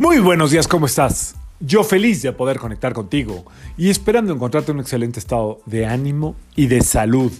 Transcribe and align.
Muy 0.00 0.18
buenos 0.18 0.50
días, 0.50 0.66
¿cómo 0.66 0.86
estás? 0.86 1.36
Yo 1.60 1.84
feliz 1.84 2.22
de 2.22 2.32
poder 2.32 2.58
conectar 2.58 2.94
contigo 2.94 3.44
y 3.76 3.90
esperando 3.90 4.32
encontrarte 4.32 4.70
en 4.70 4.78
un 4.78 4.80
excelente 4.80 5.20
estado 5.20 5.60
de 5.66 5.84
ánimo 5.84 6.36
y 6.56 6.68
de 6.68 6.80
salud. 6.80 7.30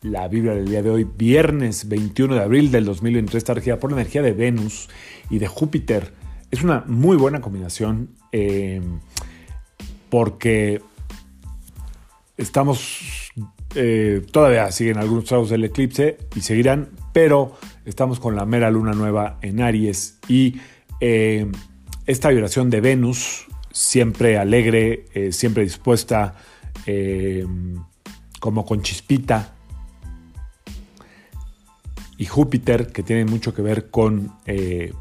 La 0.00 0.26
Biblia 0.26 0.54
del 0.54 0.66
día 0.66 0.82
de 0.82 0.88
hoy, 0.88 1.04
viernes 1.04 1.90
21 1.90 2.36
de 2.36 2.40
abril 2.40 2.70
del 2.70 2.86
2023, 2.86 3.36
está 3.36 3.52
regida 3.52 3.78
por 3.78 3.90
la 3.92 3.98
energía 4.00 4.22
de 4.22 4.32
Venus 4.32 4.88
y 5.28 5.40
de 5.40 5.46
Júpiter. 5.46 6.14
Es 6.50 6.62
una 6.62 6.84
muy 6.86 7.18
buena 7.18 7.42
combinación 7.42 8.08
eh, 8.32 8.80
porque 10.08 10.80
estamos, 12.38 13.30
eh, 13.74 14.24
todavía 14.32 14.72
siguen 14.72 14.96
algunos 14.96 15.26
tragos 15.26 15.50
del 15.50 15.64
eclipse 15.64 16.16
y 16.34 16.40
seguirán, 16.40 16.88
pero 17.12 17.58
estamos 17.84 18.20
con 18.20 18.36
la 18.36 18.46
mera 18.46 18.70
luna 18.70 18.92
nueva 18.92 19.38
en 19.42 19.60
Aries 19.60 20.18
y... 20.28 20.58
Eh, 21.02 21.52
esta 22.06 22.28
vibración 22.28 22.70
de 22.70 22.80
Venus, 22.80 23.46
siempre 23.72 24.38
alegre, 24.38 25.06
eh, 25.12 25.32
siempre 25.32 25.64
dispuesta, 25.64 26.34
eh, 26.86 27.44
como 28.40 28.64
con 28.64 28.82
chispita, 28.82 29.54
y 32.16 32.24
Júpiter, 32.24 32.92
que 32.92 33.02
tiene 33.02 33.26
mucho 33.26 33.54
que 33.54 33.60
ver 33.60 33.90
con 33.90 34.32
eh, 34.46 34.92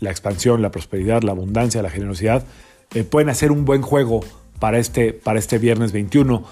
la 0.00 0.10
expansión, 0.10 0.62
la 0.62 0.70
prosperidad, 0.70 1.22
la 1.22 1.32
abundancia, 1.32 1.82
la 1.82 1.90
generosidad, 1.90 2.44
pueden 3.10 3.28
hacer 3.28 3.52
un 3.52 3.64
buen 3.66 3.82
juego 3.82 4.24
para 4.58 4.78
este, 4.78 5.12
para 5.12 5.38
este 5.38 5.58
viernes 5.58 5.92
21. 5.92 6.42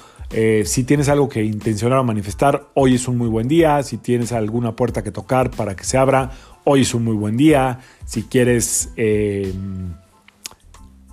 si 0.65 0.85
tienes 0.85 1.09
algo 1.09 1.29
que 1.31 1.43
intencionar 1.43 1.99
o 1.99 2.05
manifestar, 2.05 2.69
hoy 2.75 2.95
es 2.95 3.09
un 3.09 3.17
muy 3.17 3.29
buen 3.29 3.49
día. 3.49 3.83
Si 3.83 3.97
tienes 3.97 4.33
alguna 4.33 4.77
puerta 4.77 5.03
que 5.03 5.11
tocar 5.11 5.51
para 5.51 5.75
que 5.75 5.85
se 5.85 5.97
abra, 5.97 6.33
hoy 6.69 6.81
es 6.83 6.95
un 6.95 7.05
muy 7.05 7.15
buen 7.15 7.37
día. 7.37 7.79
Si 8.05 8.25
quieres 8.25 8.93
eh, 8.97 9.53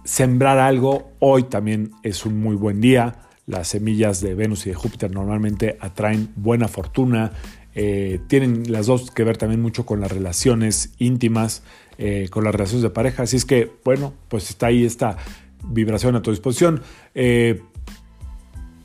sembrar 0.04 0.58
algo, 0.58 1.12
hoy 1.20 1.44
también 1.44 1.92
es 2.02 2.26
un 2.26 2.40
muy 2.40 2.56
buen 2.56 2.82
día. 2.82 3.20
Las 3.46 3.68
semillas 3.68 4.20
de 4.20 4.34
Venus 4.34 4.66
y 4.66 4.70
de 4.70 4.76
Júpiter 4.76 5.12
normalmente 5.12 5.78
atraen 5.80 6.30
buena 6.36 6.68
fortuna. 6.68 7.32
Eh, 7.76 8.20
tienen 8.28 8.72
las 8.72 8.88
dos 8.88 9.12
que 9.12 9.24
ver 9.24 9.38
también 9.38 9.62
mucho 9.62 9.86
con 9.86 10.02
las 10.02 10.12
relaciones 10.12 10.94
íntimas, 10.98 11.62
eh, 12.00 12.30
con 12.32 12.44
las 12.44 12.54
relaciones 12.54 12.82
de 12.82 12.90
pareja. 12.90 13.24
Así 13.24 13.38
es 13.38 13.46
que, 13.46 13.72
bueno, 13.86 14.14
pues 14.30 14.50
está 14.50 14.68
ahí 14.68 14.84
esta 14.84 15.18
vibración 15.66 16.16
a 16.16 16.24
tu 16.24 16.32
disposición. 16.32 16.82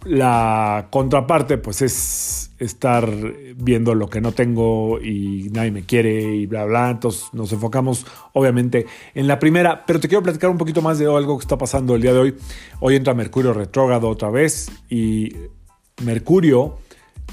La 0.05 0.89
contraparte, 0.91 1.59
pues 1.59 1.83
es 1.83 2.51
estar 2.59 3.09
viendo 3.57 3.95
lo 3.95 4.09
que 4.09 4.21
no 4.21 4.33
tengo 4.33 5.01
y 5.01 5.49
nadie 5.53 5.71
me 5.71 5.85
quiere 5.85 6.35
y 6.35 6.47
bla, 6.47 6.65
bla. 6.65 6.91
Entonces 6.91 7.29
nos 7.33 7.53
enfocamos 7.53 8.07
obviamente 8.33 8.87
en 9.15 9.27
la 9.27 9.39
primera, 9.39 9.85
pero 9.87 10.01
te 10.01 10.09
quiero 10.09 10.23
platicar 10.23 10.51
un 10.51 10.59
poquito 10.59 10.83
más 10.83 10.99
de 10.99 11.07
algo 11.07 11.39
que 11.39 11.43
está 11.43 11.59
pasando 11.59 11.95
el 11.95 12.03
día 12.03 12.13
de 12.13 12.19
hoy. 12.19 12.35
Hoy 12.81 12.97
entra 12.97 13.15
Mercurio 13.15 13.53
retrógrado 13.53 14.09
otra 14.09 14.31
vez 14.31 14.71
y 14.89 15.35
Mercurio 16.05 16.79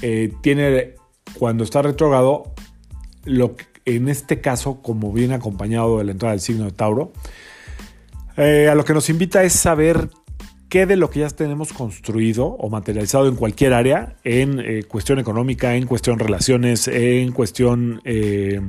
eh, 0.02 0.32
tiene, 0.42 0.94
cuando 1.38 1.64
está 1.64 1.82
retrógrado, 1.82 2.54
lo 3.24 3.56
en 3.84 4.08
este 4.08 4.40
caso, 4.40 4.82
como 4.82 5.12
viene 5.12 5.34
acompañado 5.34 5.98
de 5.98 6.04
la 6.04 6.12
entrada 6.12 6.32
del 6.32 6.40
signo 6.40 6.64
de 6.64 6.72
Tauro, 6.72 7.12
eh, 8.36 8.68
a 8.68 8.74
lo 8.74 8.84
que 8.84 8.92
nos 8.92 9.08
invita 9.08 9.44
es 9.44 9.52
saber 9.52 10.10
qué 10.68 10.86
de 10.86 10.96
lo 10.96 11.10
que 11.10 11.20
ya 11.20 11.28
tenemos 11.28 11.72
construido 11.72 12.46
o 12.46 12.68
materializado 12.68 13.28
en 13.28 13.36
cualquier 13.36 13.72
área, 13.72 14.16
en 14.24 14.60
eh, 14.60 14.84
cuestión 14.84 15.18
económica, 15.18 15.76
en 15.76 15.86
cuestión 15.86 16.18
relaciones, 16.18 16.88
en 16.88 17.32
cuestión 17.32 18.00
eh, 18.04 18.60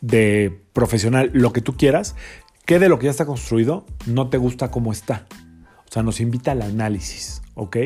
de 0.00 0.60
profesional, 0.72 1.30
lo 1.32 1.52
que 1.52 1.60
tú 1.60 1.76
quieras, 1.76 2.16
qué 2.64 2.78
de 2.78 2.88
lo 2.88 2.98
que 2.98 3.06
ya 3.06 3.10
está 3.10 3.26
construido 3.26 3.86
no 4.06 4.28
te 4.28 4.38
gusta 4.38 4.70
cómo 4.70 4.92
está. 4.92 5.26
O 5.88 5.92
sea, 5.92 6.02
nos 6.02 6.20
invita 6.20 6.52
al 6.52 6.62
análisis, 6.62 7.42
¿ok? 7.54 7.76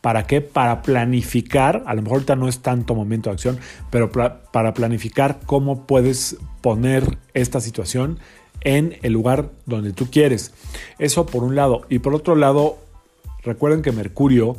¿Para 0.00 0.26
qué? 0.26 0.42
Para 0.42 0.82
planificar, 0.82 1.82
a 1.86 1.94
lo 1.94 2.02
mejor 2.02 2.16
ahorita 2.16 2.36
no 2.36 2.48
es 2.48 2.60
tanto 2.60 2.94
momento 2.94 3.30
de 3.30 3.34
acción, 3.34 3.58
pero 3.90 4.10
para 4.10 4.74
planificar 4.74 5.40
cómo 5.46 5.86
puedes 5.86 6.36
poner 6.60 7.18
esta 7.32 7.60
situación 7.60 8.18
en 8.60 8.96
el 9.02 9.12
lugar 9.12 9.50
donde 9.66 9.92
tú 9.92 10.08
quieres. 10.10 10.52
Eso 10.98 11.26
por 11.26 11.44
un 11.44 11.54
lado. 11.54 11.82
Y 11.88 11.98
por 12.00 12.14
otro 12.14 12.36
lado, 12.36 12.78
recuerden 13.42 13.82
que 13.82 13.92
Mercurio 13.92 14.56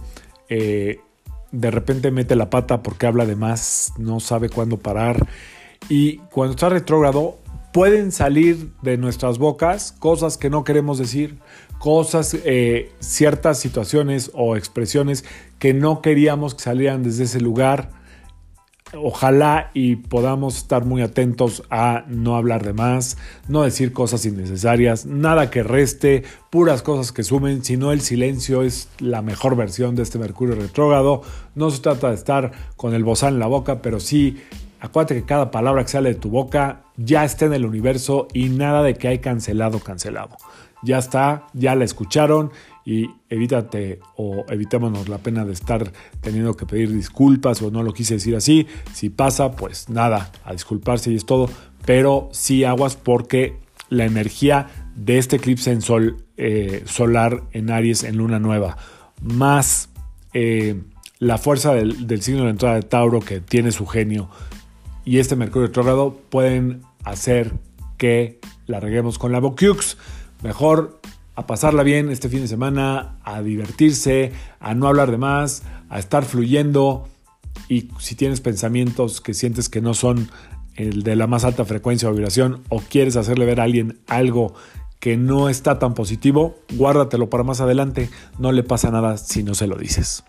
eh, 0.49 0.99
de 1.51 1.71
repente 1.71 2.11
mete 2.11 2.35
la 2.35 2.49
pata 2.49 2.83
porque 2.83 3.07
habla 3.07 3.25
de 3.25 3.35
más, 3.35 3.93
no 3.97 4.19
sabe 4.19 4.49
cuándo 4.49 4.77
parar. 4.77 5.27
Y 5.89 6.17
cuando 6.31 6.51
está 6.51 6.69
retrógrado, 6.69 7.37
pueden 7.73 8.11
salir 8.11 8.71
de 8.81 8.97
nuestras 8.97 9.37
bocas 9.37 9.91
cosas 9.99 10.37
que 10.37 10.49
no 10.49 10.63
queremos 10.63 10.97
decir, 10.97 11.37
cosas, 11.77 12.35
eh, 12.45 12.91
ciertas 12.99 13.59
situaciones 13.59 14.31
o 14.33 14.55
expresiones 14.55 15.25
que 15.59 15.73
no 15.73 16.01
queríamos 16.01 16.55
que 16.55 16.61
salieran 16.61 17.03
desde 17.03 17.25
ese 17.25 17.41
lugar 17.41 17.89
ojalá 18.95 19.71
y 19.73 19.97
podamos 19.97 20.57
estar 20.57 20.85
muy 20.85 21.01
atentos 21.01 21.63
a 21.69 22.03
no 22.07 22.35
hablar 22.35 22.63
de 22.63 22.73
más, 22.73 23.17
no 23.47 23.63
decir 23.63 23.93
cosas 23.93 24.25
innecesarias, 24.25 25.05
nada 25.05 25.49
que 25.49 25.63
reste, 25.63 26.23
puras 26.49 26.81
cosas 26.81 27.11
que 27.11 27.23
sumen, 27.23 27.63
sino 27.63 27.91
el 27.91 28.01
silencio 28.01 28.63
es 28.63 28.89
la 28.99 29.21
mejor 29.21 29.55
versión 29.55 29.95
de 29.95 30.03
este 30.03 30.19
Mercurio 30.19 30.55
retrógrado. 30.55 31.21
No 31.55 31.69
se 31.69 31.81
trata 31.81 32.09
de 32.09 32.15
estar 32.15 32.51
con 32.75 32.93
el 32.93 33.03
bozal 33.03 33.33
en 33.33 33.39
la 33.39 33.47
boca, 33.47 33.81
pero 33.81 33.99
sí 33.99 34.37
acuérdate 34.79 35.15
que 35.15 35.25
cada 35.25 35.51
palabra 35.51 35.83
que 35.83 35.89
sale 35.89 36.09
de 36.09 36.19
tu 36.19 36.29
boca 36.29 36.83
ya 36.97 37.25
está 37.25 37.45
en 37.45 37.53
el 37.53 37.65
universo 37.65 38.27
y 38.33 38.49
nada 38.49 38.83
de 38.83 38.95
que 38.95 39.07
hay 39.07 39.19
cancelado, 39.19 39.79
cancelado. 39.79 40.37
Ya 40.85 40.99
está, 40.99 41.47
ya 41.53 41.75
la 41.75 41.83
escucharon 41.83 42.51
y 42.85 43.09
evítate 43.29 43.99
o 44.15 44.45
evitémonos 44.47 45.09
la 45.09 45.17
pena 45.17 45.43
de 45.43 45.51
estar 45.53 45.91
teniendo 46.21 46.55
que 46.55 46.65
pedir 46.65 46.93
disculpas 46.93 47.61
o 47.61 47.71
no 47.71 47.83
lo 47.83 47.93
quise 47.93 48.13
decir 48.13 48.35
así. 48.35 48.67
Si 48.93 49.09
pasa, 49.09 49.51
pues 49.51 49.89
nada, 49.89 50.31
a 50.45 50.53
disculparse 50.53 51.11
y 51.11 51.15
es 51.15 51.25
todo, 51.25 51.49
pero 51.85 52.29
sí 52.31 52.63
aguas 52.63 52.95
porque 52.95 53.57
la 53.89 54.05
energía 54.05 54.67
de 54.95 55.17
este 55.17 55.37
eclipse 55.37 55.71
en 55.71 55.81
sol 55.81 56.17
eh, 56.37 56.83
solar 56.85 57.43
en 57.51 57.71
Aries 57.71 58.03
en 58.03 58.17
luna 58.17 58.39
nueva, 58.39 58.77
más 59.21 59.89
eh, 60.33 60.81
la 61.19 61.37
fuerza 61.37 61.73
del, 61.73 62.21
signo 62.21 62.43
de 62.43 62.51
entrada 62.51 62.75
de 62.75 62.81
Tauro 62.81 63.19
que 63.19 63.39
tiene 63.39 63.71
su 63.71 63.85
genio 63.85 64.29
y 65.05 65.19
este 65.19 65.35
Mercurio 65.35 65.67
retrógrado 65.67 66.19
pueden 66.29 66.81
hacer 67.03 67.53
que 67.97 68.39
la 68.65 68.79
reguemos 68.79 69.17
con 69.17 69.31
la 69.31 69.39
Bokyux. 69.39 69.94
Mejor 70.45 70.99
a 71.33 71.47
pasarla 71.47 71.81
bien 71.81 72.11
este 72.11 72.29
fin 72.29 72.41
de 72.41 72.47
semana, 72.47 73.15
a 73.23 73.41
divertirse, 73.41 74.31
a 74.59 74.75
no 74.75 74.87
hablar 74.87 75.09
de 75.09 75.17
más, 75.17 75.63
a 75.89 75.97
estar 75.97 76.23
fluyendo. 76.23 77.07
Y 77.67 77.89
si 77.97 78.13
tienes 78.13 78.41
pensamientos 78.41 79.21
que 79.21 79.33
sientes 79.33 79.69
que 79.69 79.81
no 79.81 79.95
son 79.95 80.29
el 80.75 81.01
de 81.01 81.15
la 81.15 81.25
más 81.25 81.45
alta 81.45 81.65
frecuencia 81.65 82.09
o 82.09 82.13
vibración 82.13 82.61
o 82.69 82.79
quieres 82.79 83.15
hacerle 83.15 83.47
ver 83.47 83.59
a 83.59 83.63
alguien 83.63 83.97
algo 84.05 84.53
que 84.99 85.17
no 85.17 85.49
está 85.49 85.79
tan 85.79 85.95
positivo, 85.95 86.59
guárdatelo 86.75 87.27
para 87.27 87.43
más 87.43 87.59
adelante. 87.59 88.11
No 88.37 88.51
le 88.51 88.61
pasa 88.61 88.91
nada 88.91 89.17
si 89.17 89.41
no 89.41 89.55
se 89.55 89.65
lo 89.65 89.77
dices. 89.77 90.23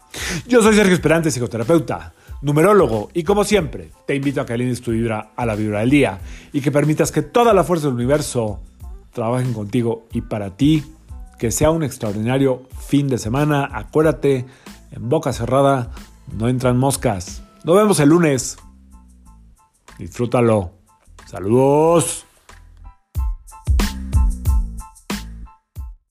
Yo 0.49 0.63
soy 0.63 0.75
Sergio 0.75 0.95
Esperante, 0.95 1.31
psicoterapeuta, 1.31 2.15
numerólogo, 2.41 3.11
y 3.13 3.23
como 3.23 3.45
siempre, 3.45 3.91
te 4.07 4.15
invito 4.15 4.41
a 4.41 4.47
que 4.47 4.55
alines 4.55 4.81
tu 4.81 4.93
vibra 4.93 5.33
a 5.37 5.45
la 5.45 5.57
vibra 5.57 5.81
del 5.81 5.91
día 5.91 6.21
y 6.55 6.63
que 6.63 6.73
permitas 6.73 7.13
que 7.13 7.21
toda 7.21 7.53
la 7.53 7.65
fuerza 7.65 7.89
del 7.89 7.97
universo 7.97 8.61
trabajen 9.17 9.55
contigo 9.55 10.07
y 10.13 10.21
para 10.21 10.59
ti 10.59 10.85
que 11.39 11.51
sea 11.51 11.71
un 11.71 11.83
extraordinario 11.83 12.63
fin 12.87 13.09
de 13.09 13.17
semana. 13.17 13.69
Acuérdate, 13.73 14.45
en 14.93 15.09
boca 15.09 15.33
cerrada 15.33 15.91
no 16.37 16.49
entran 16.49 16.77
moscas. 16.77 17.43
Nos 17.65 17.77
vemos 17.77 17.99
el 17.99 18.11
lunes. 18.11 18.59
Disfrútalo. 19.99 20.73
Saludos. 21.27 22.26